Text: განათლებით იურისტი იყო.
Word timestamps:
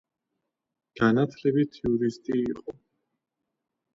განათლებით 1.01 1.77
იურისტი 1.81 2.39
იყო. 2.45 2.77